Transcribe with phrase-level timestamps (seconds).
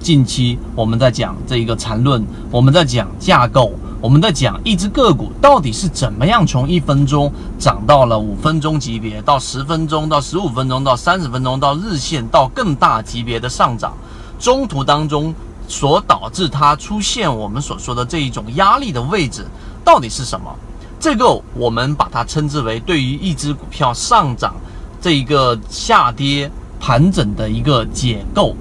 [0.00, 13.92] 近期我们在讲这一个缠论，我们在讲架构，我们在讲一只个股到底是怎么样从一分钟涨到了五分钟级别，到十分钟，到十五分钟，到三十分钟，到日线，到更大级别的上涨，
[14.38, 15.34] 中途当中
[15.68, 19.44] 所导致它出现我们所说的这一种压力的位置
[19.84, 20.50] 到底是什么？
[20.98, 24.54] 这个我们把它称之为对于一只股票上涨
[24.98, 28.56] 这一个下跌盘整的一个解构。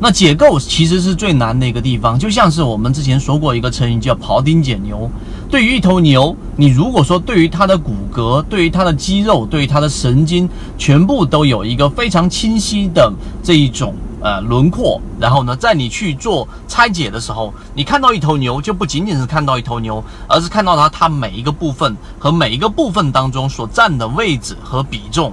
[0.00, 5.10] 那解构其实是最难的一个地方，就像是我们之前说过一个成语叫庖丁解牛。
[5.50, 13.12] 对于一头牛，你如果说对于它的骨骼、对于它的肌肉、对于它的神经，全部都有一个非常清晰的
[13.42, 25.32] 这一种呃轮廓，然后呢，在你去做拆解的时候，你看到一头牛，就不仅仅是看到一头牛，而是看到它它每一个部分和每一个部分当中所占的位置和比重。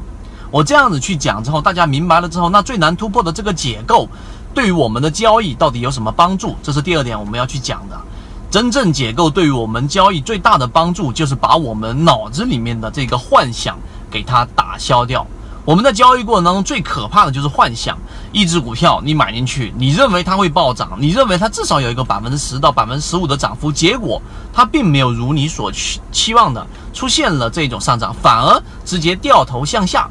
[0.50, 4.10] 我这样子去讲之后，大家明白了之后，那最难突破的这个解构。
[4.56, 6.56] 对于我们的交易到底有什么帮助？
[6.64, 8.02] 这是第二点我们要去讲的。
[8.50, 13.78] 真正解构对于我们交易最大的帮助，就是把我们脑子里面的这个幻想
[14.10, 15.28] 给它打消掉。
[15.66, 17.98] 我们在交易过程当中最可怕的就是幻想。
[18.32, 24.22] 一只股票你买进去，你认为它会暴涨，你认为它至少有一个百分之十到百分之十五的涨幅，结果
[24.54, 30.08] 它并没有如你所期期望的出现了这种上涨，反而直接掉头向下。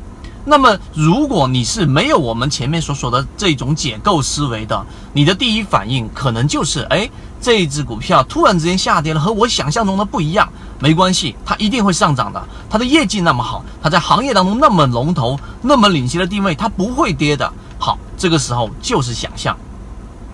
[0.47, 7.09] 那么，如果你是没有我们前面所说的这种解构思维的，你的第一反应可能就是：哎，
[7.41, 10.47] 这一只股票突然之间下跌了，和我想象中的不一样。
[10.79, 12.43] 没关系，它一定会上涨的。
[12.69, 17.51] 它的业绩那么好，它在行业当中那么龙头，那么领先的地位，它不会跌的。
[17.79, 19.57] 好，这个时候就是想象。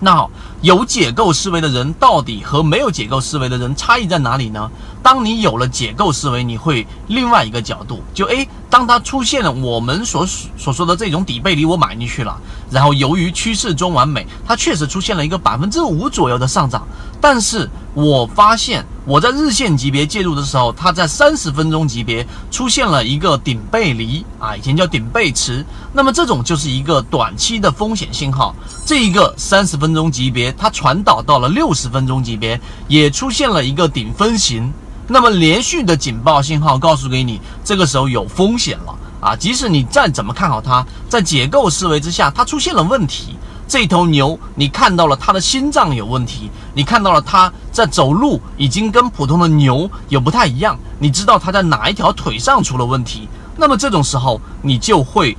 [0.03, 4.69] 那好，有解构思维的人到底和没有解构思维的人差异在哪里呢？
[5.03, 10.25] 当你有了解构思维，你会另外一个角度，就诶，当它出现了我们所
[10.57, 12.35] 所说的这种底背离，我买进去了，
[12.71, 16.85] 然后由于趋势中完美，它确实出现了一个百分之五左右的上涨，
[17.21, 17.69] 但是。
[17.93, 25.65] 我发现我在日线级别介入的时候，它在三十分钟级别出现了一个顶背离啊，以前叫顶背驰。
[25.91, 28.55] 那么这种就是一个短期的风险信号。
[28.85, 34.71] 这一个三十分钟级别，它传导到了六十分钟级别，也出现了一个顶分型。
[35.07, 39.35] 那么连续的警报信号告诉给你，这个时候有风险了啊！
[39.35, 43.35] 即使你再怎么看好它，在解构思维之下，它出现了问题。
[43.71, 55.37] 这头牛，你看到了它的心脏有问题，你看到了它在走路已经跟普通的牛有不太一样，你知道它在哪一条腿上出了问题，那么这种时候你就会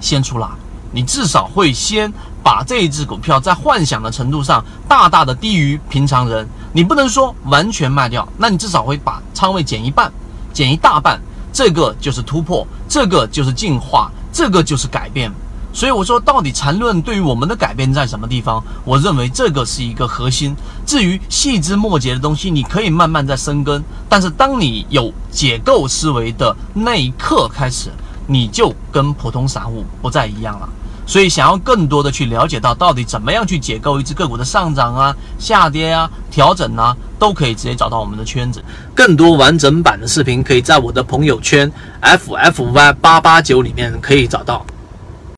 [0.00, 0.48] 先出来，
[0.90, 10.12] 你至少会先把这一只股票在幻想的程度上大大的低于平常人，你不能说完全卖掉，那你至少会把仓位减一半，
[10.52, 11.20] 减一大半，
[11.52, 15.32] 这个就是突破，这个就是进化，这个就是改变。
[15.74, 18.62] 所以我说，到底缠论对于我们的改变在什么地方？
[18.84, 20.54] 我认为这个是一个核心。
[20.86, 23.82] 至于细枝末节的东西，你可以慢慢在生根。
[24.08, 27.90] 但是当你有解构思维的那一刻开始，
[28.28, 30.68] 你就跟普通散户不再一样了。
[31.06, 38.64] 所以，想要更多的去了解到到底怎么样去解构一只个股的上涨啊、下跌啊、调整啊，都可以直接找到我们的圈子。
[38.94, 41.70] 更多完整版的视频，可以在我的朋友圈
[42.00, 44.64] ffy 八八九里面可以找到。